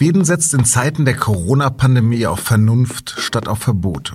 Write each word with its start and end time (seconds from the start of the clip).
Schweden 0.00 0.24
setzt 0.24 0.54
in 0.54 0.64
Zeiten 0.64 1.04
der 1.04 1.14
Corona-Pandemie 1.14 2.24
auf 2.24 2.40
Vernunft 2.40 3.16
statt 3.18 3.48
auf 3.48 3.58
Verbote. 3.58 4.14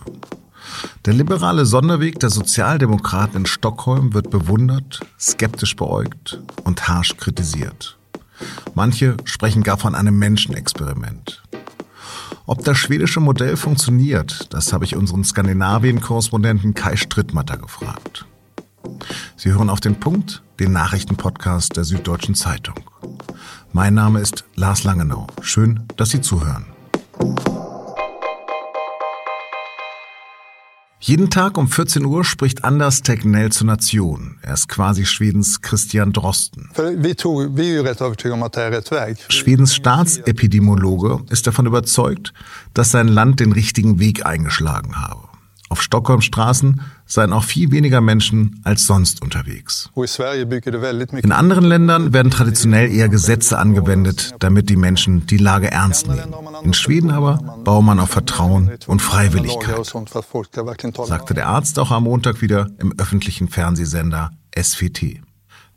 Der 1.06 1.14
liberale 1.14 1.68
Sonderweg 1.68 2.20
der 2.20 2.32
Sozialdemokraten 2.32 3.42
in 3.42 3.46
Stockholm 3.46 4.16
wird 4.16 4.32
bewundert, 4.32 5.02
skeptisch 5.20 5.76
beäugt 5.76 6.42
und 6.64 6.88
harsch 6.88 7.16
kritisiert. 7.18 8.00
Manche 8.74 9.16
sprechen 9.26 9.62
gar 9.62 9.78
von 9.78 9.94
einem 9.94 10.18
Menschenexperiment. 10.18 11.44
Ob 12.48 12.66
das 12.66 12.80
schwedische 12.80 13.20
Modell 13.20 13.56
funktioniert, 13.56 14.52
das 14.56 14.74
habe 14.74 14.86
ich 14.86 14.96
unseren 14.96 15.24
Skandinavien-Korrespondenten 15.24 16.74
Kai 16.74 16.96
Strittmatter 16.96 17.58
gefragt. 17.58 18.26
Sie 19.38 19.52
hören 19.52 19.70
auf 19.70 19.82
den 19.82 20.00
Punkt, 20.00 20.42
den 20.60 20.72
Nachrichtenpodcast 20.72 21.78
der 21.78 21.84
Süddeutschen 21.84 22.34
Zeitung. 22.34 22.80
Mein 23.76 23.94
Name 23.94 24.22
ist 24.22 24.46
Lars 24.56 24.86
Langenau. 24.86 25.28
Schön, 25.42 25.82
dass 25.98 26.10
Sie 26.12 26.22
zuhören. 26.22 26.66
Jeden 31.02 31.30
Tag 31.30 31.58
um 31.58 31.68
14 31.68 32.06
Uhr 32.06 32.24
spricht 32.24 32.64
Anders 32.64 33.02
Tegnell 33.02 33.52
zur 33.52 33.68
Nation. 33.68 34.38
Er 34.42 34.54
ist 34.54 34.70
quasi 34.70 35.06
Schwedens 35.06 35.60
Christian 35.60 36.14
Drosten. 36.14 36.70
Schwedens 39.28 39.76
Staatsepidemiologe 39.76 41.26
ist 41.30 41.46
davon 41.46 41.66
überzeugt, 41.66 42.32
dass 42.74 42.92
sein 42.92 43.10
Land 43.10 43.42
den 43.42 43.52
richtigen 43.52 44.00
Weg 44.00 44.26
eingeschlagen 44.26 44.96
habe. 44.96 45.25
Auf 45.76 45.82
Stockholms 45.82 46.24
Straßen 46.24 46.80
seien 47.06 47.34
auch 47.34 47.44
viel 47.44 47.70
weniger 47.70 48.00
Menschen 48.00 48.62
als 48.64 48.86
sonst 48.86 49.22
unterwegs. 49.22 49.90
In 49.94 51.32
anderen 51.34 51.66
Ländern 51.66 52.14
werden 52.14 52.32
traditionell 52.32 52.90
eher 52.90 53.10
Gesetze 53.10 53.58
angewendet, 53.58 54.36
damit 54.40 54.70
die 54.70 54.78
Menschen 54.78 55.28
die 55.28 55.36
Lage 55.36 55.70
ernst 55.70 56.08
nehmen. 56.08 56.34
In 56.64 56.74
Schweden 56.74 57.12
aber 57.12 57.60
baue 57.66 57.84
man 57.84 58.00
auf 58.00 58.10
Vertrauen 58.10 58.72
und 58.88 59.02
Freiwilligkeit, 59.02 59.86
sagte 61.04 61.34
der 61.34 61.48
Arzt 61.48 61.78
auch 61.78 61.92
am 61.92 62.06
Montag 62.06 62.42
wieder 62.42 62.70
im 62.80 62.98
öffentlichen 62.98 63.50
Fernsehsender 63.50 64.32
SVT. 64.58 65.20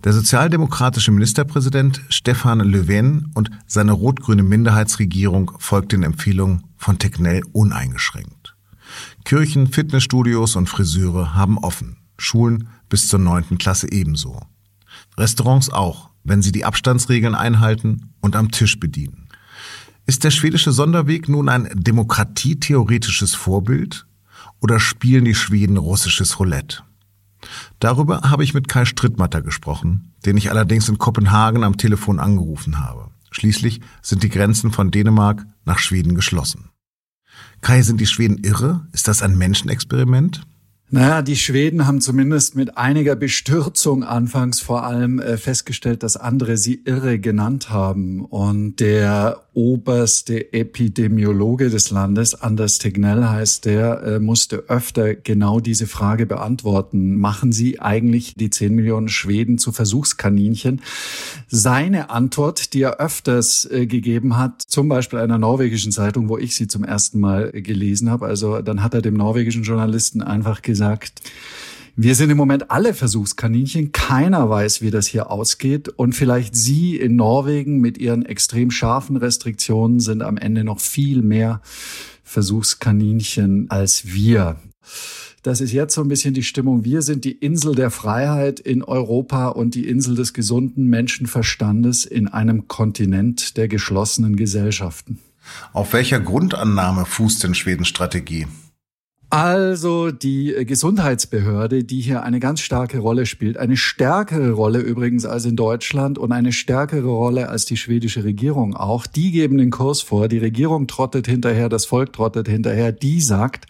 Der 0.05 0.13
sozialdemokratische 0.13 1.11
Ministerpräsident 1.11 2.03
Stefan 2.09 2.61
Löfven 2.61 3.33
und 3.35 3.51
seine 3.67 3.91
rot-grüne 3.91 4.45
Minderheitsregierung 4.45 5.51
folgt 5.59 5.91
den 5.91 6.05
Empfehlungen 6.05 6.63
von 6.77 7.01
Tegnell 7.01 7.43
uneingeschränkt. 7.51 8.38
Kirchen, 9.29 9.67
Fitnessstudios 9.67 10.57
und 10.57 10.71
Friseure 10.71 11.35
haben 11.35 11.59
offen. 11.59 11.99
Schulen 12.17 12.71
bis 12.89 13.09
zur 13.09 13.19
neunten 13.19 13.59
Klasse 13.59 13.93
ebenso. 13.93 14.41
Restaurants 15.19 15.69
auch, 15.69 16.09
wenn 16.25 16.41
sie 16.41 16.51
die 16.51 16.65
Abstandsregeln 16.65 17.35
einhalten 17.35 18.15
und 18.23 18.37
am 18.37 18.51
Tisch 18.51 18.81
bedienen. 18.81 19.29
Ist 20.07 20.25
der 20.25 20.31
schwedische 20.31 20.73
Sonderweg 20.73 21.29
nun 21.29 21.51
ein 21.51 21.69
demokratietheoretisches 21.75 23.35
Vorbild 23.35 24.07
oder 24.63 24.81
spielen 24.81 25.27
die 25.27 25.35
Schweden 25.35 25.77
russisches 25.77 26.39
Roulette? 26.39 26.85
Darüber 27.81 28.23
habe 28.31 28.45
ich 28.45 28.55
mit 28.55 28.67
Kai 28.67 28.87
Strittmatter 28.87 29.43
gesprochen, 29.43 30.15
den 30.25 30.39
ich 30.39 30.51
allerdings 30.51 30.89
in 30.89 30.97
Kopenhagen 30.97 31.65
am 31.65 31.77
Telefon 31.77 32.19
angerufen 32.19 32.79
habe. 32.79 33.11
Schließlich 33.31 33.83
sind 34.01 34.23
die 34.23 34.31
Grenzen 34.31 34.73
von 34.73 34.91
Dänemark 34.91 35.45
nach 35.67 35.81
Schweden 35.81 36.15
geschlossen. 36.15 36.71
Kai, 37.61 37.83
sind 37.83 38.01
die 38.01 38.07
Schweden 38.07 38.39
irre? 38.45 38.87
Ist 38.93 39.09
das 39.09 39.23
ein 39.23 39.37
Menschenexperiment? 39.37 40.43
Naja, 40.91 41.21
die 41.21 41.37
Schweden 41.37 41.87
haben 41.87 42.01
zumindest 42.01 42.57
mit 42.57 42.79
einiger 42.79 43.15
Bestürzung 43.15 44.05
anfangs 44.05 44.61
vor 44.61 44.85
allem 44.85 45.19
äh, 45.19 45.37
festgestellt, 45.37 46.03
dass 46.03 46.17
andere 46.17 46.57
sie 46.57 46.83
irre 46.85 47.19
genannt 47.19 47.69
haben. 47.69 48.25
Und 48.25 48.77
der 48.77 49.43
oberste 49.59 50.53
Epidemiologe 50.53 51.69
des 51.69 51.91
Landes, 51.91 52.35
Anders 52.35 52.79
Tegnell 52.79 53.25
heißt 53.25 53.65
der, 53.65 54.03
äh, 54.03 54.19
musste 54.21 54.65
öfter 54.69 55.15
genau 55.15 55.59
diese 55.59 55.87
Frage 55.87 56.27
beantworten. 56.27 57.17
Machen 57.17 57.51
Sie 57.51 57.81
eigentlich 57.81 58.35
die 58.35 58.51
10 58.51 58.75
Millionen 58.75 59.09
Schweden 59.09 59.59
zu 59.59 59.73
Versuchskaninchen? 59.73 60.81
Seine 61.49 62.11
Antwort, 62.11 62.73
die 62.73 62.83
er 62.83 63.01
öfters 63.01 63.69
äh, 63.71 63.87
gegeben 63.87 64.37
hat, 64.37 64.63
zum 64.63 64.89
Beispiel 64.89 65.19
einer 65.19 65.39
norwegischen 65.39 65.91
Zeitung, 65.91 66.29
wo 66.29 66.39
ich 66.39 66.55
sie 66.55 66.69
zum 66.69 66.85
ersten 66.85 67.19
Mal 67.19 67.51
gelesen 67.51 68.11
habe, 68.11 68.27
also 68.27 68.63
dann 68.63 68.83
hat 68.83 68.95
er 68.95 69.03
dem 69.03 69.15
norwegischen 69.15 69.65
Journalisten 69.65 70.23
einfach 70.23 70.63
gesagt, 70.63 70.79
gesagt, 70.79 71.23
wir 72.01 72.15
sind 72.15 72.31
im 72.31 72.37
Moment 72.37 72.71
alle 72.71 72.95
Versuchskaninchen. 72.95 73.91
Keiner 73.91 74.49
weiß, 74.49 74.83
wie 74.83 74.93
das 74.93 75.09
hier 75.09 75.33
ausgeht. 75.33 75.89
Und 75.89 76.15
vielleicht 76.15 76.55
Sie 76.55 76.95
in 76.95 77.17
Norwegen 77.17 77.81
mit 77.81 77.99
Ihren 77.99 78.25
extrem 78.25 78.71
scharfen 78.71 79.17
Restriktionen 79.17 79.99
sind 79.99 80.23
am 80.23 80.37
Ende 80.37 80.63
noch 80.63 80.79
viel 80.79 81.23
mehr 81.23 81.61
Versuchskaninchen 82.23 83.69
als 83.69 84.07
wir. 84.07 84.61
Das 85.43 85.61
ist 85.61 85.73
jetzt 85.73 85.95
so 85.95 86.03
ein 86.03 86.09
bisschen 86.09 86.35
die 86.35 86.45
Stimmung. 86.45 86.85
Wir 86.85 87.03
sind 87.03 87.25
die 87.25 87.33
Insel 87.33 87.75
der 87.75 87.91
Freiheit 87.91 88.61
in 88.61 88.85
Europa 88.85 89.49
und 89.49 89.75
die 89.75 89.89
Insel 89.89 90.15
des 90.15 90.33
gesunden 90.33 90.87
Menschenverstandes 90.87 92.05
in 92.05 92.29
einem 92.29 92.69
Kontinent 92.69 93.57
der 93.57 93.67
geschlossenen 93.67 94.37
Gesellschaften. 94.37 95.19
Auf 95.73 95.95
welcher 95.95 96.21
Grundannahme 96.21 97.07
fußt 97.07 97.43
denn 97.43 97.57
Schwedens 97.57 97.89
Strategie? 97.89 98.47
Also 99.31 100.11
die 100.11 100.55
äh, 100.55 100.65
Gesundheitsbehörde, 100.65 101.85
die 101.85 102.01
hier 102.01 102.23
eine 102.23 102.41
ganz 102.41 102.61
starke 102.61 102.99
Rolle 102.99 103.27
spielt, 103.27 103.59
eine 103.59 103.77
stärkere 103.77 104.53
Rolle 104.53 104.79
übrigens 104.79 105.27
als 105.27 105.45
in 105.45 105.55
Deutschland 105.55 106.19
und 106.19 106.33
eine 106.33 106.51
stärkere 106.53 107.09
Rolle 107.09 107.51
als 107.51 107.67
die 107.67 107.77
schwedische 107.77 108.25
Regierung 108.25 108.75
auch, 108.75 109.07
die 109.07 109.31
geben 109.31 109.59
den 109.59 109.71
Kurs 109.71 110.01
vor. 110.01 110.29
Die 110.29 110.39
Regierung 110.39 110.87
trottet 110.87 111.27
hinterher, 111.27 111.69
das 111.69 111.85
Volk 111.85 112.15
trottet 112.15 112.49
hinterher, 112.49 112.91
die 112.91 113.21
sagt, 113.21 113.67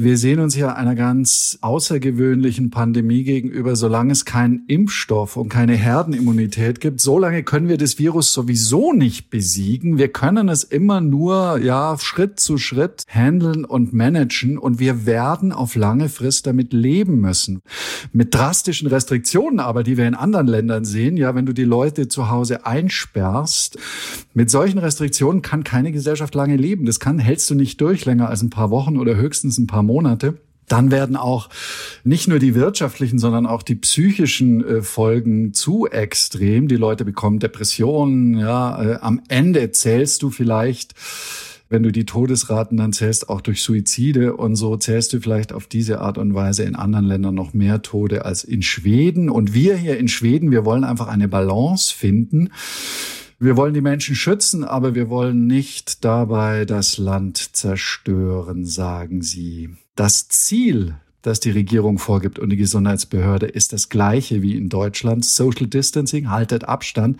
wir 0.00 0.16
sehen 0.16 0.38
uns 0.38 0.54
hier 0.54 0.76
einer 0.76 0.94
ganz 0.94 1.58
außergewöhnlichen 1.60 2.70
Pandemie 2.70 3.24
gegenüber. 3.24 3.74
Solange 3.74 4.12
es 4.12 4.24
keinen 4.24 4.62
Impfstoff 4.68 5.36
und 5.36 5.48
keine 5.48 5.74
Herdenimmunität 5.74 6.80
gibt, 6.80 7.00
solange 7.00 7.42
können 7.42 7.66
wir 7.66 7.78
das 7.78 7.98
Virus 7.98 8.32
sowieso 8.32 8.92
nicht 8.92 9.28
besiegen. 9.28 9.98
Wir 9.98 10.06
können 10.06 10.48
es 10.48 10.62
immer 10.62 11.00
nur, 11.00 11.58
ja, 11.58 11.96
Schritt 11.98 12.38
zu 12.38 12.58
Schritt 12.58 13.02
handeln 13.08 13.64
und 13.64 13.92
managen 13.92 14.56
und 14.56 14.78
wir 14.78 15.04
werden 15.04 15.50
auf 15.50 15.74
lange 15.74 16.08
Frist 16.08 16.46
damit 16.46 16.72
leben 16.72 17.20
müssen. 17.20 17.60
Mit 18.12 18.32
drastischen 18.32 18.86
Restriktionen 18.86 19.58
aber, 19.58 19.82
die 19.82 19.96
wir 19.96 20.06
in 20.06 20.14
anderen 20.14 20.46
Ländern 20.46 20.84
sehen, 20.84 21.16
ja, 21.16 21.34
wenn 21.34 21.44
du 21.44 21.52
die 21.52 21.64
Leute 21.64 22.06
zu 22.06 22.30
Hause 22.30 22.64
einsperrst, 22.64 23.76
mit 24.32 24.48
solchen 24.48 24.78
Restriktionen 24.78 25.42
kann 25.42 25.64
keine 25.64 25.90
Gesellschaft 25.90 26.36
lange 26.36 26.54
leben. 26.54 26.86
Das 26.86 27.00
kann, 27.00 27.18
hältst 27.18 27.50
du 27.50 27.56
nicht 27.56 27.80
durch 27.80 28.04
länger 28.04 28.28
als 28.28 28.42
ein 28.42 28.50
paar 28.50 28.70
Wochen 28.70 28.96
oder 28.96 29.16
höchstens 29.16 29.58
ein 29.58 29.66
paar 29.66 29.87
Monate 29.88 30.34
dann 30.68 30.90
werden 30.90 31.16
auch 31.16 31.48
nicht 32.04 32.28
nur 32.28 32.38
die 32.38 32.54
wirtschaftlichen, 32.54 33.18
sondern 33.18 33.46
auch 33.46 33.62
die 33.62 33.74
psychischen 33.74 34.64
äh, 34.64 34.82
Folgen 34.82 35.54
zu 35.54 35.86
extrem. 35.86 36.68
Die 36.68 36.76
Leute 36.76 37.04
bekommen 37.04 37.38
Depressionen. 37.38 38.38
Ja, 38.38 38.82
äh, 38.82 38.98
am 39.00 39.20
Ende 39.28 39.70
zählst 39.72 40.22
du 40.22 40.30
vielleicht, 40.30 40.94
wenn 41.70 41.82
du 41.82 41.90
die 41.90 42.06
Todesraten 42.06 42.76
dann 42.76 42.92
zählst, 42.92 43.28
auch 43.28 43.40
durch 43.40 43.62
Suizide 43.62 44.36
und 44.36 44.56
so 44.56 44.76
zählst 44.76 45.12
du 45.12 45.20
vielleicht 45.20 45.52
auf 45.52 45.66
diese 45.66 46.00
Art 46.00 46.18
und 46.18 46.34
Weise 46.34 46.62
in 46.62 46.76
anderen 46.76 47.06
Ländern 47.06 47.34
noch 47.34 47.54
mehr 47.54 47.82
Tode 47.82 48.24
als 48.24 48.44
in 48.44 48.62
Schweden. 48.62 49.30
Und 49.30 49.54
wir 49.54 49.76
hier 49.76 49.98
in 49.98 50.08
Schweden, 50.08 50.50
wir 50.50 50.64
wollen 50.64 50.84
einfach 50.84 51.08
eine 51.08 51.28
Balance 51.28 51.94
finden 51.94 52.50
wir 53.38 53.56
wollen 53.56 53.74
die 53.74 53.80
Menschen 53.80 54.14
schützen, 54.14 54.64
aber 54.64 54.94
wir 54.94 55.08
wollen 55.08 55.46
nicht 55.46 56.04
dabei 56.04 56.64
das 56.64 56.98
Land 56.98 57.56
zerstören, 57.56 58.64
sagen 58.64 59.22
sie. 59.22 59.70
Das 59.94 60.28
Ziel 60.28 60.96
das 61.22 61.40
die 61.40 61.50
Regierung 61.50 61.98
vorgibt 61.98 62.38
und 62.38 62.50
die 62.50 62.56
Gesundheitsbehörde 62.56 63.46
ist 63.46 63.72
das 63.72 63.88
gleiche 63.88 64.40
wie 64.40 64.56
in 64.56 64.68
Deutschland. 64.68 65.24
Social 65.24 65.66
Distancing, 65.66 66.30
haltet 66.30 66.64
Abstand. 66.64 67.18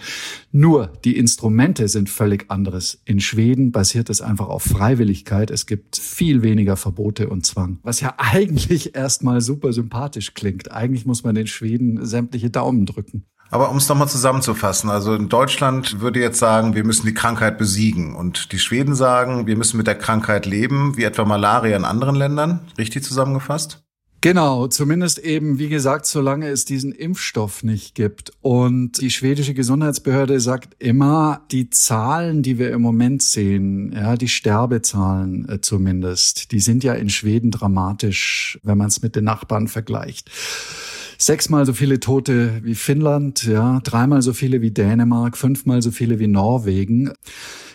Nur 0.53 0.93
die 1.05 1.17
Instrumente 1.17 1.88
sind 1.88 2.09
völlig 2.09 2.50
anderes. 2.50 3.03
In 3.05 3.21
Schweden 3.21 3.73
basiert 3.73 4.09
es 4.09 4.21
einfach 4.21 4.49
auf 4.49 4.62
Freiwilligkeit. 4.62 5.50
Es 5.50 5.67
gibt 5.67 5.97
viel 5.97 6.43
weniger 6.43 6.76
Verbote 6.76 7.29
und 7.29 7.44
Zwang. 7.44 7.81
Was 7.82 8.00
ja 8.00 8.14
eigentlich 8.19 8.94
erstmal 8.94 9.41
super 9.41 9.73
sympathisch 9.73 10.32
klingt. 10.35 10.71
Eigentlich 10.71 11.05
muss 11.05 11.25
man 11.25 11.35
den 11.35 11.47
Schweden 11.47 12.06
sämtliche 12.06 12.50
Daumen 12.50 12.87
drücken. 12.87 13.25
Aber 13.50 13.71
um 13.71 13.79
es 13.79 13.89
nochmal 13.89 14.09
zusammenzufassen, 14.09 14.91
also 14.91 15.15
in 15.15 15.29
Deutschland 15.29 16.00
würde 16.00 16.21
jetzt 16.21 16.39
sagen, 16.39 16.75
wir 16.75 16.85
müssen 16.85 17.06
die 17.06 17.15
Krankheit 17.15 17.56
besiegen. 17.56 18.15
Und 18.15 18.53
die 18.53 18.59
Schweden 18.59 18.95
sagen, 18.95 19.47
wir 19.47 19.56
müssen 19.56 19.79
mit 19.79 19.87
der 19.87 19.95
Krankheit 19.95 20.45
leben, 20.45 20.97
wie 20.97 21.05
etwa 21.05 21.25
Malaria 21.25 21.77
in 21.77 21.85
anderen 21.85 22.15
Ländern. 22.15 22.61
Richtig 22.77 23.05
zusammengefasst? 23.05 23.83
Genau, 24.21 24.67
zumindest 24.67 25.21
eben, 25.21 25.61
wie 25.61 25.69
gesagt, 25.69 26.05
solange 26.05 26.49
es 26.49 26.65
diesen 26.65 26.91
Impfstoff 26.91 27.62
nicht 27.62 27.95
gibt. 27.95 28.33
Und 28.41 29.00
die 29.00 29.12
schwedische 29.12 29.55
Gesundheitsbehörde 29.55 30.41
sagt 30.41 30.75
immer, 30.81 31.43
die 31.53 31.71
Zahlen, 31.71 32.43
die 32.43 32.59
wir 32.59 32.73
im 32.73 32.83
Moment 32.83 33.23
sehen, 33.23 33.93
ja, 33.93 34.17
die 34.17 34.27
Sterbezahlen 34.27 35.49
äh, 35.49 35.61
zumindest, 35.61 36.50
die 36.50 36.59
sind 36.59 36.83
ja 36.83 36.95
in 36.95 37.11
Schweden 37.11 37.53
dramatisch, 37.53 38.59
wenn 38.65 38.77
man 38.77 38.89
es 38.89 39.03
mit 39.03 39.15
den 39.15 39.25
Nachbarn 39.25 39.69
vergleicht 39.69 40.31
sechsmal 41.19 41.67
so 41.67 41.75
viele 41.75 42.00
Tote 42.00 42.61
wie 42.62 42.76
Finnland, 42.76 43.44
ja, 43.44 43.81
dreimal 43.81 44.23
so 44.23 44.32
viele 44.32 44.62
wie 44.62 44.70
Dänemark, 44.70 45.37
fünfmal 45.37 45.82
so 45.82 45.91
viele 45.91 46.19
wie 46.19 46.29
Norwegen. 46.29 47.12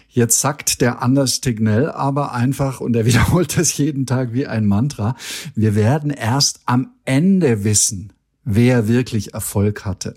Jetzt 0.07 0.39
sagt 0.39 0.79
der 0.81 1.01
Anders 1.01 1.41
Tegnell 1.41 1.89
aber 1.89 2.33
einfach, 2.33 2.79
und 2.79 2.95
er 2.95 3.05
wiederholt 3.07 3.57
das 3.57 3.77
jeden 3.77 4.05
Tag 4.05 4.33
wie 4.33 4.47
ein 4.47 4.65
Mantra, 4.65 5.15
wir 5.55 5.75
werden 5.75 6.09
erst 6.09 6.61
am 6.65 6.91
Ende 7.03 7.63
wissen, 7.63 8.13
wer 8.45 8.87
wirklich 8.87 9.33
Erfolg 9.33 9.85
hatte 9.85 10.15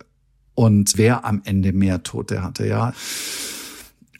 und 0.55 0.97
wer 0.97 1.25
am 1.25 1.43
Ende 1.45 1.73
mehr 1.73 2.03
Tote 2.03 2.43
hatte, 2.43 2.67
ja. 2.67 2.95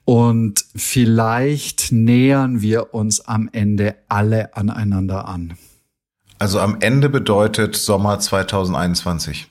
Und 0.05 0.65
vielleicht 0.75 1.91
nähern 1.91 2.61
wir 2.61 2.95
uns 2.95 3.21
am 3.21 3.49
Ende 3.53 3.97
alle 4.09 4.57
aneinander 4.57 5.27
an. 5.27 5.55
Also 6.39 6.61
am 6.61 6.79
Ende 6.81 7.09
bedeutet 7.09 7.77
Sommer 7.77 8.19
2021. 8.19 9.51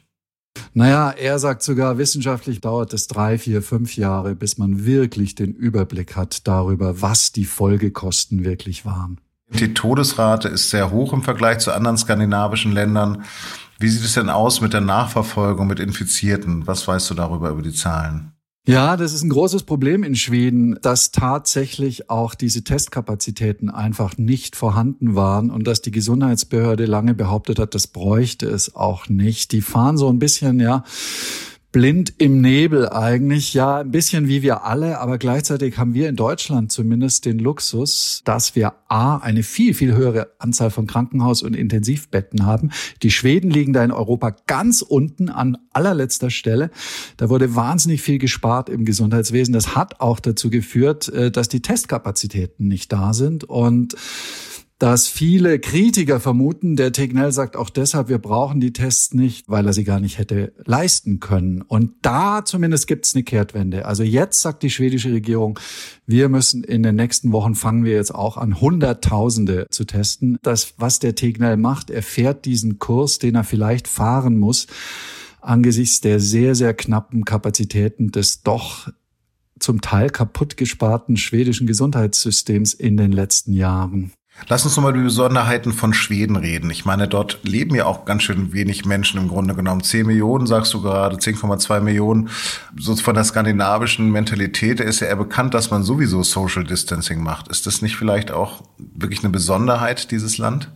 Naja, 0.74 1.12
er 1.12 1.40
sagt 1.40 1.64
sogar, 1.64 1.98
wissenschaftlich 1.98 2.62
dauert 2.62 2.94
es 2.94 3.08
drei, 3.08 3.38
vier, 3.38 3.62
fünf 3.62 3.96
Jahre, 3.98 4.36
bis 4.36 4.58
man 4.58 4.86
wirklich 4.86 5.36
den 5.36 5.54
Überblick 5.54 6.16
hat 6.16 6.48
darüber, 6.48 7.02
was 7.02 7.32
die 7.32 7.46
Folgekosten 7.46 8.44
wirklich 8.44 8.86
waren. 8.86 9.20
Die 9.50 9.74
Todesrate 9.74 10.48
ist 10.48 10.70
sehr 10.70 10.92
hoch 10.92 11.14
im 11.14 11.24
Vergleich 11.24 11.60
zu 11.60 11.72
anderen 11.72 11.98
skandinavischen 11.98 12.72
Ländern. 12.72 13.24
Wie 13.80 13.90
sieht 13.90 14.04
es 14.04 14.14
denn 14.14 14.30
aus 14.30 14.62
mit 14.62 14.74
der 14.74 14.82
Nachverfolgung 14.82 15.68
mit 15.68 15.80
Infizierten? 15.80 16.66
Was 16.68 16.88
weißt 16.88 17.10
du 17.10 17.14
darüber 17.14 17.50
über 17.50 17.62
die 17.62 17.74
Zahlen? 17.74 18.35
Ja, 18.68 18.98
das 18.98 19.14
ist 19.14 19.22
ein 19.22 19.30
großes 19.30 19.62
Problem 19.62 20.02
in 20.04 20.16
Schweden, 20.16 20.80
dass 20.82 21.12
tatsächlich 21.12 22.10
auch 22.10 22.34
diese 22.34 22.64
Testkapazitäten 22.64 23.70
einfach 23.70 24.18
nicht 24.18 24.56
vorhanden 24.56 25.14
waren 25.14 25.52
und 25.52 25.68
dass 25.68 25.82
die 25.82 25.92
Gesundheitsbehörde 25.92 26.86
lange 26.86 27.14
behauptet 27.14 27.60
hat, 27.60 27.76
das 27.76 27.86
bräuchte 27.86 28.48
es 28.48 28.74
auch 28.74 29.08
nicht. 29.08 29.52
Die 29.52 29.62
fahren 29.62 29.98
so 29.98 30.10
ein 30.10 30.18
bisschen, 30.18 30.60
ja, 30.60 30.84
blind 31.76 32.14
im 32.20 32.40
Nebel 32.40 32.88
eigentlich. 32.88 33.54
Ja, 33.54 33.80
ein 33.80 33.92
bisschen 33.92 34.30
wie 34.30 34.42
wir 34.42 34.64
alle, 34.64 35.00
aber 35.02 35.18
gleichzeitig 35.18 35.78
haben 35.78 35.94
wir 35.94 36.08
in 36.08 36.16
Deutschland 36.16 36.72
zumindest 36.72 37.26
den 37.26 37.38
Luxus, 37.38 38.22
dass 38.24 38.56
wir 38.56 38.76
A, 38.88 39.18
eine 39.18 39.44
viel, 39.44 39.74
viel 39.74 39.94
höhere 39.94 40.30
Anzahl 40.40 40.70
von 40.70 40.88
Krankenhaus- 40.88 41.44
und 41.44 41.54
Intensivbetten 41.54 42.46
haben. 42.46 42.72
Die 43.04 43.12
Schweden 43.12 43.52
liegen 43.52 43.74
da 43.74 43.84
in 43.84 43.92
Europa 43.92 44.38
ganz 44.48 44.82
unten 44.84 45.28
an 45.28 45.58
allerletzter 45.74 46.30
Stelle. 46.30 46.72
Da 47.18 47.28
wurde 47.30 47.56
wahnsinnig 47.56 48.02
viel 48.02 48.20
gespart 48.20 48.70
im 48.70 48.86
Gesundheitswesen. 48.86 49.54
Das 49.54 49.76
hat 49.76 50.00
auch 50.00 50.22
dazu 50.22 50.50
geführt, 50.50 51.10
äh, 51.10 51.30
dass 51.30 51.50
die 51.50 51.62
Testkapazitäten 51.62 52.70
nicht 52.70 52.94
da 52.94 53.14
sind 53.14 53.44
und 53.44 53.98
dass 54.78 55.08
viele 55.08 55.60
Kritiker 55.60 56.20
vermuten, 56.20 56.76
der 56.76 56.92
Tegnell 56.92 57.32
sagt 57.32 57.56
auch 57.56 57.70
deshalb, 57.70 58.10
wir 58.10 58.18
brauchen 58.18 58.60
die 58.60 58.74
Tests 58.74 59.14
nicht, 59.14 59.48
weil 59.48 59.66
er 59.66 59.72
sie 59.72 59.86
gar 59.86 60.02
nicht 60.02 60.18
hätte 60.18 60.54
leisten 60.66 61.22
können. 61.22 61.62
Und 61.62 61.94
da 62.02 62.44
zumindest 62.44 62.86
gibt 62.88 63.06
es 63.06 63.16
eine 63.16 63.24
Kehrtwende. 63.24 63.86
Also 63.86 64.04
jetzt 64.04 64.42
sagt 64.42 64.64
die 64.64 64.70
schwedische 64.70 65.14
Regierung, 65.14 65.58
wir 66.06 66.28
müssen 66.28 66.64
in 66.66 66.84
den 66.84 66.96
nächsten 66.96 67.32
Wochen 67.32 67.56
fangen 67.56 67.86
wir 67.86 67.94
jetzt 67.94 68.14
auch 68.14 68.36
an, 68.36 68.60
Hunderttausende 68.60 69.68
zu 69.70 69.86
testen. 69.86 70.38
Das, 70.42 70.74
was 70.78 71.00
der 71.00 71.16
Tegnell 71.16 71.56
macht, 71.56 71.90
er 71.90 72.04
fährt 72.04 72.44
diesen 72.44 72.78
Kurs, 72.78 73.18
den 73.18 73.36
er 73.36 73.46
vielleicht 73.46 73.88
fahren 73.88 74.38
muss, 74.38 74.68
angesichts 75.40 76.02
der 76.02 76.20
sehr, 76.20 76.54
sehr 76.54 76.74
knappen 76.74 77.24
Kapazitäten 77.24 78.12
des 78.12 78.44
doch 78.44 78.90
zum 79.58 79.80
Teil 79.80 80.10
kaputt 80.10 80.58
gesparten 80.58 81.16
schwedischen 81.16 81.66
Gesundheitssystems 81.66 82.74
in 82.74 82.98
den 82.98 83.14
letzten 83.14 83.54
Jahren. 83.54 84.12
Lass 84.48 84.64
uns 84.66 84.76
nochmal 84.76 84.92
über 84.92 85.00
die 85.00 85.06
Besonderheiten 85.06 85.74
von 85.74 85.94
Schweden 85.94 86.36
reden. 86.36 86.70
Ich 86.70 86.86
meine, 86.86 87.08
dort 87.08 87.40
leben 87.44 87.74
ja 87.74 87.86
auch 87.86 88.06
ganz 88.06 88.24
schön 88.24 88.54
wenig 88.54 88.86
Menschen 88.86 89.20
im 89.20 89.28
Grunde 89.28 89.56
genommen. 89.56 89.82
10 89.82 90.06
Millionen, 90.06 90.46
sagst 90.46 90.74
du 90.74 90.82
gerade, 90.82 91.16
10,2 91.16 91.80
Millionen. 91.80 92.30
So 92.78 92.96
von 92.96 93.16
der 93.16 93.24
skandinavischen 93.24 94.12
Mentalität 94.12 94.80
ist 94.82 95.00
ja 95.00 95.08
eher 95.08 95.16
bekannt, 95.16 95.54
dass 95.54 95.72
man 95.72 95.84
sowieso 95.84 96.22
Social 96.22 96.64
Distancing 96.64 97.24
macht. 97.24 97.48
Ist 97.48 97.66
das 97.66 97.82
nicht 97.82 97.96
vielleicht 97.96 98.32
auch 98.32 98.62
wirklich 98.78 99.22
eine 99.22 99.30
Besonderheit, 99.30 100.12
dieses 100.12 100.38
Land? 100.38 100.70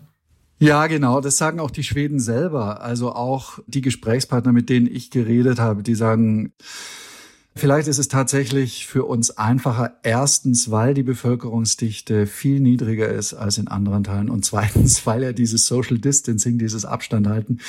Ja, 0.60 0.88
genau, 0.88 1.22
das 1.22 1.38
sagen 1.38 1.60
auch 1.60 1.72
die 1.72 1.84
Schweden 1.84 2.20
selber. 2.20 2.82
Also 2.82 3.14
auch 3.14 3.60
die 3.68 3.82
Gesprächspartner, 3.82 4.52
mit 4.52 4.70
denen 4.70 4.88
ich 4.88 5.12
geredet 5.12 5.60
habe, 5.60 5.84
die 5.84 5.96
sagen, 5.96 6.54
Vielleicht 7.60 7.90
ist 7.90 7.98
es 7.98 8.08
tatsächlich 8.08 8.88
für 8.88 9.04
uns 9.04 9.32
einfacher, 9.32 9.98
erstens, 10.02 10.72
weil 10.72 10.94
die 10.94 11.04
Bevölkerungsdichte 11.04 12.26
viel 12.26 12.62
niedriger 12.62 13.10
ist 13.10 13.34
als 13.34 13.58
in 13.58 13.68
anderen 13.68 14.06
Teilen 14.06 14.30
und 14.30 14.46
zweitens, 14.46 15.06
weil 15.06 15.24
ja 15.24 15.34
dieses 15.34 15.66
Social 15.66 15.98
Distancing, 15.98 16.58
dieses 16.58 16.86
Abstandhalten 16.86 17.60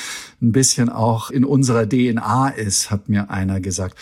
ein 0.40 0.52
bisschen 0.52 0.90
auch 0.90 1.30
in 1.30 1.44
unserer 1.44 1.88
DNA 1.88 2.50
ist, 2.50 2.92
hat 2.92 3.08
mir 3.08 3.30
einer 3.30 3.58
gesagt. 3.58 3.98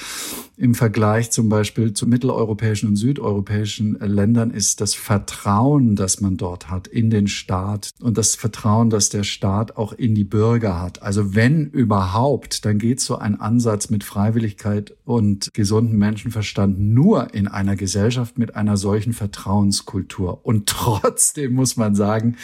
Im 0.58 0.74
Vergleich 0.74 1.30
zum 1.30 1.48
Beispiel 1.48 1.94
zu 1.94 2.06
mitteleuropäischen 2.06 2.88
und 2.88 2.96
südeuropäischen 2.96 3.94
Ländern 4.00 4.50
ist 4.50 4.80
das 4.80 4.92
Vertrauen, 4.92 5.94
das 5.94 6.20
man 6.20 6.36
dort 6.36 6.68
hat 6.68 6.86
in 6.88 7.10
den 7.10 7.28
Staat 7.28 7.90
und 8.00 8.18
das 8.18 8.34
Vertrauen, 8.34 8.90
das 8.90 9.08
der 9.08 9.22
Staat 9.22 9.76
auch 9.76 9.92
in 9.92 10.16
die 10.16 10.24
Bürger 10.24 10.82
hat. 10.82 11.00
Also 11.00 11.34
wenn 11.36 11.66
überhaupt, 11.70 12.64
dann 12.64 12.78
geht 12.78 13.00
so 13.00 13.16
ein 13.16 13.40
Ansatz 13.40 13.88
mit 13.88 14.02
Freiwilligkeit 14.02 14.96
und 15.04 15.54
gesunden 15.78 15.98
Menschenverstand 15.98 16.80
nur 16.80 17.32
in 17.34 17.46
einer 17.46 17.76
Gesellschaft 17.76 18.36
mit 18.36 18.56
einer 18.56 18.76
solchen 18.76 19.12
Vertrauenskultur. 19.12 20.44
Und 20.44 20.68
trotzdem 20.68 21.52
muss 21.54 21.76
man 21.76 21.94
sagen, 21.94 22.36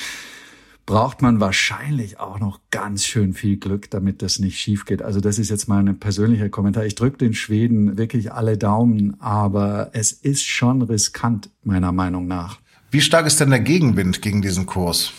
braucht 0.87 1.21
man 1.21 1.41
wahrscheinlich 1.41 2.21
auch 2.21 2.39
noch 2.39 2.61
ganz 2.71 3.05
schön 3.05 3.33
viel 3.33 3.57
Glück, 3.57 3.91
damit 3.91 4.23
das 4.23 4.39
nicht 4.39 4.61
schief 4.61 4.85
geht. 4.85 5.03
Also 5.03 5.21
das 5.21 5.41
ist 5.41 5.51
jetzt 5.51 5.67
mal 5.67 5.81
ein 5.81 5.99
persönlicher 5.99 6.49
Kommentar. 6.49 6.87
Ich 6.87 6.95
drücke 6.95 7.19
den 7.19 7.35
Schweden 7.35 7.99
wirklich 7.99 8.31
alle 8.33 8.57
Daumen, 8.57 9.21
aber 9.21 9.91
es 9.95 10.13
ist 10.13 10.47
schon 10.47 10.83
riskant, 10.83 11.51
meiner 11.65 11.91
Meinung 11.91 12.29
nach. 12.29 12.61
Wie 12.93 13.01
stark 13.01 13.27
ist 13.27 13.41
denn 13.41 13.51
der 13.51 13.61
Gegenwind 13.61 14.23
gegen 14.23 14.43
diesen 14.43 14.67
Kurs? 14.67 15.13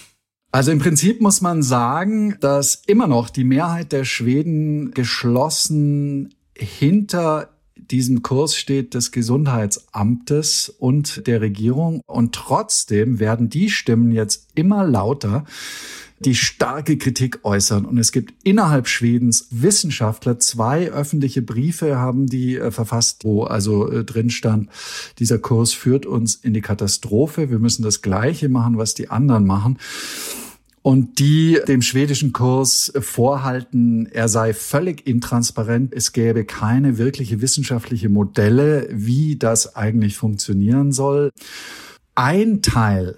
Also 0.53 0.71
im 0.71 0.79
Prinzip 0.79 1.19
muss 1.19 1.41
man 1.41 1.63
sagen, 1.63 2.38
dass 2.39 2.81
immer 2.88 3.07
noch 3.07 3.29
die 3.29 3.44
Mehrheit 3.44 3.91
der 3.91 4.06
Schweden 4.06 4.91
geschlossen 4.91 6.33
hinter 6.57 7.55
diesem 7.77 8.22
Kurs 8.22 8.56
steht 8.56 8.94
des 8.94 9.12
Gesundheitsamtes 9.12 10.69
und 10.69 11.27
der 11.27 11.42
Regierung. 11.42 12.01
Und 12.06 12.33
trotzdem 12.33 13.19
werden 13.19 13.50
die 13.50 13.69
Stimmen 13.69 14.12
jetzt 14.12 14.48
immer 14.56 14.86
lauter, 14.86 15.45
die 16.19 16.36
starke 16.36 16.98
Kritik 16.98 17.39
äußern. 17.44 17.86
Und 17.86 17.98
es 17.98 18.12
gibt 18.12 18.33
innerhalb 18.44 18.88
Schwedens 18.88 19.48
Wissenschaftler, 19.51 20.39
zwei 20.39 20.89
öffentliche 20.89 21.42
Briefe 21.42 21.98
haben 21.98 22.27
die 22.27 22.56
äh, 22.56 22.72
verfasst, 22.72 23.25
wo 23.25 23.44
also 23.44 23.91
äh, 23.91 24.05
drin 24.05 24.29
stand, 24.29 24.70
dieser 25.20 25.39
Kurs 25.39 25.74
führt 25.74 26.05
uns 26.05 26.36
in 26.36 26.53
die 26.53 26.62
Katastrophe. 26.62 27.50
Wir 27.50 27.60
müssen 27.60 27.84
das 27.84 28.01
Gleiche 28.01 28.48
machen, 28.48 28.77
was 28.77 28.94
die 28.94 29.10
anderen 29.10 29.46
machen 29.46 29.77
und 30.86 31.18
die 31.18 31.60
dem 31.68 31.82
schwedischen 31.82 32.32
Kurs 32.32 32.94
vorhalten, 33.00 34.06
er 34.06 34.30
sei 34.30 34.54
völlig 34.54 35.08
intransparent, 35.08 35.92
es 35.92 36.12
gäbe 36.12 36.46
keine 36.46 37.00
wirkliche 37.00 37.42
wissenschaftliche 37.42 38.08
Modelle, 38.08 38.88
wie 38.92 39.36
das 39.36 39.75
eigentlich 39.75 40.15
funktionieren 40.15 40.92
soll. 40.92 41.32
Ein 42.13 42.62
Teil, 42.62 43.18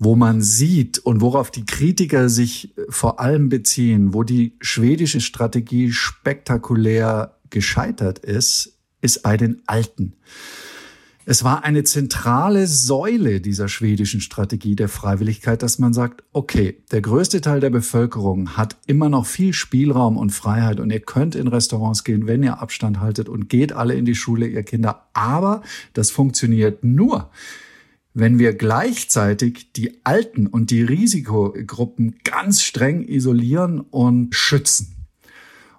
wo 0.00 0.16
man 0.16 0.42
sieht 0.42 0.98
und 0.98 1.20
worauf 1.20 1.52
die 1.52 1.64
Kritiker 1.64 2.28
sich 2.28 2.74
vor 2.88 3.20
allem 3.20 3.50
beziehen, 3.50 4.12
wo 4.12 4.24
die 4.24 4.56
schwedische 4.60 5.20
Strategie 5.20 5.92
spektakulär 5.92 7.36
gescheitert 7.50 8.18
ist, 8.18 8.80
ist 9.00 9.22
bei 9.22 9.36
den 9.36 9.62
Alten. 9.66 10.16
Es 11.30 11.44
war 11.44 11.62
eine 11.62 11.84
zentrale 11.84 12.66
Säule 12.66 13.40
dieser 13.40 13.68
schwedischen 13.68 14.20
Strategie 14.20 14.74
der 14.74 14.88
Freiwilligkeit, 14.88 15.62
dass 15.62 15.78
man 15.78 15.92
sagt, 15.92 16.24
okay, 16.32 16.82
der 16.90 17.02
größte 17.02 17.40
Teil 17.40 17.60
der 17.60 17.70
Bevölkerung 17.70 18.56
hat 18.56 18.78
immer 18.88 19.08
noch 19.08 19.26
viel 19.26 19.52
Spielraum 19.52 20.16
und 20.16 20.30
Freiheit 20.30 20.80
und 20.80 20.90
ihr 20.90 20.98
könnt 20.98 21.36
in 21.36 21.46
Restaurants 21.46 22.02
gehen, 22.02 22.26
wenn 22.26 22.42
ihr 22.42 22.60
Abstand 22.60 22.98
haltet 22.98 23.28
und 23.28 23.48
geht 23.48 23.72
alle 23.72 23.94
in 23.94 24.06
die 24.06 24.16
Schule, 24.16 24.48
ihr 24.48 24.64
Kinder. 24.64 25.08
Aber 25.12 25.62
das 25.92 26.10
funktioniert 26.10 26.82
nur, 26.82 27.30
wenn 28.12 28.40
wir 28.40 28.52
gleichzeitig 28.52 29.72
die 29.72 30.04
Alten 30.04 30.48
und 30.48 30.72
die 30.72 30.82
Risikogruppen 30.82 32.16
ganz 32.24 32.60
streng 32.60 33.04
isolieren 33.06 33.78
und 33.78 34.34
schützen. 34.34 35.06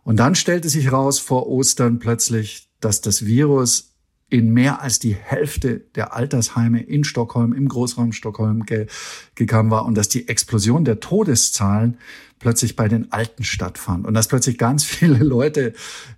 Und 0.04 0.16
dann 0.16 0.36
stellte 0.36 0.70
sich 0.70 0.94
raus 0.94 1.20
vor 1.20 1.48
Ostern 1.48 2.00
plötzlich, 2.00 2.70
dass 2.80 3.02
das 3.02 3.26
Virus 3.26 3.91
in 4.32 4.52
mehr 4.52 4.82
als 4.82 4.98
die 4.98 5.14
Hälfte 5.14 5.82
der 5.94 6.16
Altersheime 6.16 6.82
in 6.82 7.04
Stockholm, 7.04 7.54
im 7.54 7.68
Großraum 7.68 8.14
Stockholm 8.14 8.66
ge 8.66 8.88
gegangen 9.36 9.70
war 9.70 9.86
und 9.86 9.96
dass 9.96 10.08
die 10.08 10.30
Explosion 10.30 10.86
der 10.86 11.02
Todeszahlen 11.02 11.98
plötzlich 12.40 12.76
bei 12.76 12.88
den 12.88 13.12
Alten 13.12 13.44
stattfand 13.44 14.08
und 14.08 14.14
dass 14.14 14.30
plötzlich 14.30 14.58
ganz 14.58 14.84
viele 14.86 15.24
Leute, 15.24 15.74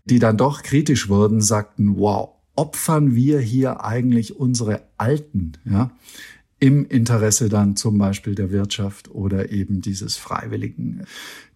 die 0.05 0.19
dann 0.19 0.37
doch 0.37 0.61
kritisch 0.61 1.09
wurden, 1.09 1.41
sagten, 1.41 1.97
wow, 1.97 2.29
opfern 2.55 3.15
wir 3.15 3.39
hier 3.39 3.83
eigentlich 3.83 4.35
unsere 4.35 4.83
Alten, 4.97 5.53
ja, 5.65 5.91
im 6.59 6.85
Interesse 6.85 7.49
dann 7.49 7.75
zum 7.75 7.97
Beispiel 7.97 8.35
der 8.35 8.51
Wirtschaft 8.51 9.09
oder 9.09 9.51
eben 9.51 9.81
dieses 9.81 10.17
freiwilligen 10.17 11.05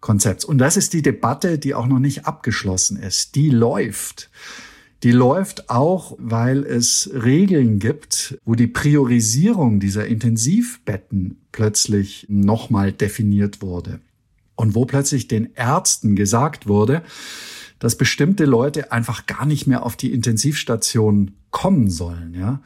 Konzepts. 0.00 0.44
Und 0.44 0.58
das 0.58 0.76
ist 0.76 0.92
die 0.92 1.02
Debatte, 1.02 1.58
die 1.58 1.74
auch 1.74 1.86
noch 1.86 2.00
nicht 2.00 2.26
abgeschlossen 2.26 2.98
ist. 2.98 3.36
Die 3.36 3.48
läuft. 3.48 4.28
Die 5.04 5.12
läuft 5.12 5.70
auch, 5.70 6.16
weil 6.18 6.64
es 6.64 7.08
Regeln 7.12 7.78
gibt, 7.78 8.38
wo 8.44 8.54
die 8.56 8.66
Priorisierung 8.66 9.78
dieser 9.78 10.06
Intensivbetten 10.06 11.38
plötzlich 11.52 12.26
nochmal 12.28 12.92
definiert 12.92 13.62
wurde. 13.62 14.00
Und 14.56 14.74
wo 14.74 14.86
plötzlich 14.86 15.28
den 15.28 15.50
Ärzten 15.54 16.16
gesagt 16.16 16.66
wurde, 16.66 17.02
dass 17.78 17.96
bestimmte 17.96 18.44
Leute 18.44 18.90
einfach 18.90 19.26
gar 19.26 19.46
nicht 19.46 19.68
mehr 19.68 19.86
auf 19.86 19.94
die 19.94 20.12
Intensivstation 20.12 21.30
kommen 21.50 21.90
sollen, 21.90 22.34
ja. 22.34 22.60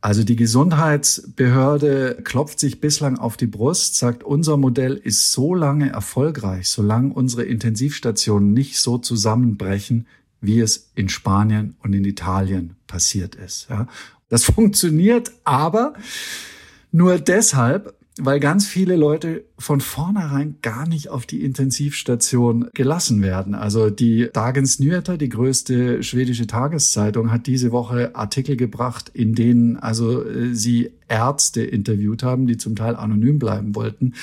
Also 0.00 0.22
die 0.22 0.36
Gesundheitsbehörde 0.36 2.20
klopft 2.22 2.60
sich 2.60 2.80
bislang 2.80 3.18
auf 3.18 3.36
die 3.36 3.48
Brust, 3.48 3.96
sagt, 3.96 4.22
unser 4.22 4.56
Modell 4.56 4.94
ist 4.94 5.32
so 5.32 5.56
lange 5.56 5.90
erfolgreich, 5.90 6.68
solange 6.68 7.12
unsere 7.12 7.42
Intensivstationen 7.42 8.52
nicht 8.52 8.78
so 8.78 8.98
zusammenbrechen, 8.98 10.06
wie 10.40 10.60
es 10.60 10.90
in 10.94 11.08
Spanien 11.08 11.76
und 11.82 11.92
in 11.92 12.04
Italien 12.04 12.76
passiert 12.86 13.34
ist. 13.34 13.68
Ja. 13.70 13.86
Das 14.28 14.44
funktioniert 14.44 15.32
aber 15.44 15.94
nur 16.92 17.18
deshalb, 17.18 17.94
weil 18.20 18.40
ganz 18.40 18.66
viele 18.66 18.96
Leute 18.96 19.44
von 19.58 19.80
vornherein 19.80 20.56
gar 20.60 20.88
nicht 20.88 21.08
auf 21.08 21.24
die 21.24 21.44
Intensivstation 21.44 22.68
gelassen 22.74 23.22
werden. 23.22 23.54
Also 23.54 23.90
die 23.90 24.28
Dagens 24.32 24.80
Nyheter, 24.80 25.16
die 25.16 25.28
größte 25.28 26.02
schwedische 26.02 26.48
Tageszeitung, 26.48 27.30
hat 27.30 27.46
diese 27.46 27.70
Woche 27.70 28.16
Artikel 28.16 28.56
gebracht, 28.56 29.10
in 29.14 29.34
denen 29.34 29.76
also 29.76 30.24
äh, 30.24 30.54
sie 30.54 30.90
Ärzte 31.06 31.62
interviewt 31.62 32.22
haben, 32.22 32.46
die 32.46 32.56
zum 32.56 32.74
Teil 32.74 32.96
anonym 32.96 33.38
bleiben 33.38 33.76
wollten, 33.76 34.14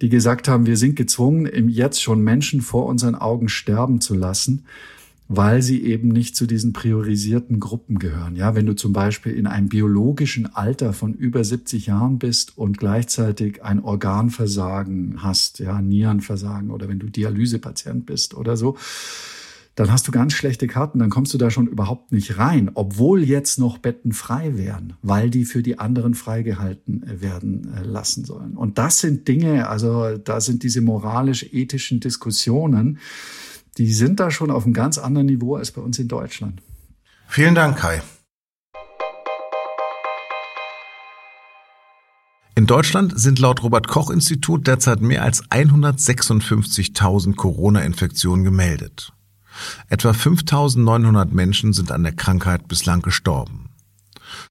die 0.00 0.08
gesagt 0.08 0.48
haben, 0.48 0.66
wir 0.66 0.76
sind 0.76 0.96
gezwungen, 0.96 1.68
jetzt 1.68 2.02
schon 2.02 2.22
Menschen 2.22 2.62
vor 2.62 2.86
unseren 2.86 3.14
Augen 3.14 3.48
sterben 3.48 4.00
zu 4.00 4.14
lassen 4.14 4.64
weil 5.32 5.62
sie 5.62 5.84
eben 5.84 6.08
nicht 6.08 6.34
zu 6.34 6.44
diesen 6.44 6.72
priorisierten 6.72 7.60
Gruppen 7.60 8.00
gehören. 8.00 8.34
Ja, 8.34 8.56
wenn 8.56 8.66
du 8.66 8.74
zum 8.74 8.92
Beispiel 8.92 9.32
in 9.32 9.46
einem 9.46 9.68
biologischen 9.68 10.52
Alter 10.56 10.92
von 10.92 11.14
über 11.14 11.44
70 11.44 11.86
Jahren 11.86 12.18
bist 12.18 12.58
und 12.58 12.78
gleichzeitig 12.78 13.62
ein 13.62 13.78
Organversagen 13.80 15.22
hast, 15.22 15.60
ja, 15.60 15.80
Nierenversagen 15.80 16.72
oder 16.72 16.88
wenn 16.88 16.98
du 16.98 17.06
Dialysepatient 17.06 18.06
bist 18.06 18.34
oder 18.34 18.56
so, 18.56 18.76
dann 19.76 19.92
hast 19.92 20.08
du 20.08 20.10
ganz 20.10 20.32
schlechte 20.32 20.66
Karten, 20.66 20.98
dann 20.98 21.10
kommst 21.10 21.32
du 21.32 21.38
da 21.38 21.48
schon 21.48 21.68
überhaupt 21.68 22.10
nicht 22.10 22.38
rein, 22.38 22.72
obwohl 22.74 23.22
jetzt 23.22 23.60
noch 23.60 23.78
Betten 23.78 24.12
frei 24.12 24.58
wären, 24.58 24.94
weil 25.00 25.30
die 25.30 25.44
für 25.44 25.62
die 25.62 25.78
anderen 25.78 26.14
freigehalten 26.14 27.04
äh, 27.04 27.22
werden 27.22 27.72
äh, 27.72 27.84
lassen 27.84 28.24
sollen. 28.24 28.56
Und 28.56 28.78
das 28.78 28.98
sind 28.98 29.28
Dinge, 29.28 29.68
also 29.68 30.18
da 30.18 30.40
sind 30.40 30.64
diese 30.64 30.80
moralisch-ethischen 30.80 32.00
Diskussionen, 32.00 32.98
die 33.78 33.92
sind 33.92 34.20
da 34.20 34.30
schon 34.30 34.50
auf 34.50 34.64
einem 34.64 34.74
ganz 34.74 34.98
anderen 34.98 35.26
Niveau 35.26 35.56
als 35.56 35.70
bei 35.70 35.80
uns 35.80 35.98
in 35.98 36.08
Deutschland. 36.08 36.62
Vielen 37.28 37.54
Dank, 37.54 37.78
Kai. 37.78 38.02
In 42.56 42.66
Deutschland 42.66 43.18
sind 43.18 43.38
laut 43.38 43.62
Robert 43.62 43.88
Koch 43.88 44.10
Institut 44.10 44.66
derzeit 44.66 45.00
mehr 45.00 45.22
als 45.22 45.42
156.000 45.50 47.34
Corona-Infektionen 47.34 48.44
gemeldet. 48.44 49.12
Etwa 49.88 50.10
5.900 50.10 51.32
Menschen 51.32 51.72
sind 51.72 51.90
an 51.90 52.02
der 52.02 52.12
Krankheit 52.12 52.68
bislang 52.68 53.02
gestorben. 53.02 53.70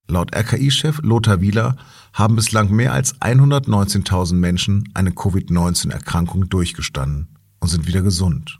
Laut 0.07 0.35
RKI-Chef 0.35 1.01
Lothar 1.03 1.41
Wieler 1.41 1.75
haben 2.13 2.35
bislang 2.35 2.71
mehr 2.71 2.93
als 2.93 3.15
119.000 3.21 4.33
Menschen 4.33 4.89
eine 4.93 5.11
Covid-19-Erkrankung 5.11 6.49
durchgestanden 6.49 7.37
und 7.59 7.67
sind 7.67 7.87
wieder 7.87 8.01
gesund. 8.01 8.59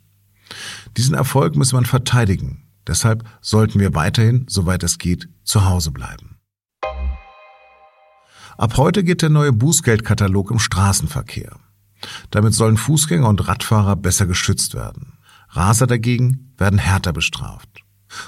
Diesen 0.98 1.15
Erfolg 1.15 1.56
muss 1.56 1.74
man 1.74 1.86
verteidigen. 1.86 2.68
Deshalb 2.88 3.24
sollten 3.41 3.79
wir 3.79 3.94
weiterhin, 3.94 4.46
soweit 4.50 4.84
es 4.84 4.98
geht, 4.98 5.29
zu 5.44 5.65
Hause 5.65 5.91
bleiben. 5.91 6.39
Ab 8.58 8.75
heute 8.77 9.03
geht 9.03 9.22
der 9.22 9.29
neue 9.29 9.53
Bußgeldkatalog 9.53 10.51
im 10.51 10.60
Straßenverkehr. 10.60 11.56
Damit 12.32 12.53
sollen 12.53 12.77
Fußgänger 12.77 13.27
und 13.27 13.48
Radfahrer 13.48 13.96
besser 13.96 14.25
geschützt 14.25 14.74
werden. 14.74 15.18
Raser 15.50 15.88
dagegen 15.88 16.53
werden 16.58 16.79
härter 16.79 17.13
bestraft. 17.13 17.70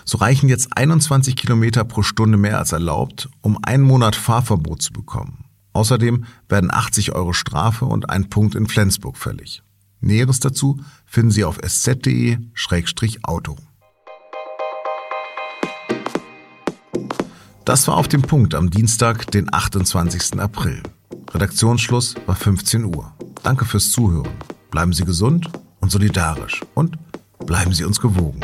So 0.05 0.19
reichen 0.19 0.47
jetzt 0.47 0.77
21 0.77 1.35
Kilometer 1.35 1.83
pro 1.83 2.03
Stunde 2.03 2.37
mehr 2.37 2.59
als 2.59 2.71
erlaubt, 2.71 3.29
um 3.41 3.57
einen 3.63 3.83
Monat 3.83 4.15
Fahrverbot 4.15 4.81
zu 4.81 4.93
bekommen. 4.93 5.45
Außerdem 5.73 6.25
werden 6.49 6.71
80 6.71 7.13
Euro 7.13 7.33
Strafe 7.33 7.85
und 7.85 8.09
ein 8.09 8.29
Punkt 8.29 8.55
in 8.55 8.67
Flensburg 8.67 9.17
fällig. 9.17 9.63
Näheres 10.01 10.39
dazu 10.39 10.79
finden 11.05 11.31
Sie 11.31 11.43
auf 11.43 11.59
sz.de-auto. 11.63 13.55
Das 17.63 17.87
war 17.87 17.95
auf 17.95 18.07
dem 18.07 18.23
Punkt 18.23 18.55
am 18.55 18.71
Dienstag, 18.71 19.29
den 19.31 19.53
28. 19.53 20.39
April. 20.39 20.81
Redaktionsschluss 21.31 22.15
war 22.25 22.35
15 22.35 22.83
Uhr. 22.85 23.13
Danke 23.43 23.65
fürs 23.65 23.91
Zuhören. 23.91 24.31
Bleiben 24.71 24.93
Sie 24.93 25.05
gesund 25.05 25.49
und 25.79 25.91
solidarisch 25.91 26.61
und 26.73 26.97
bleiben 27.45 27.73
Sie 27.73 27.83
uns 27.83 28.01
gewogen. 28.01 28.41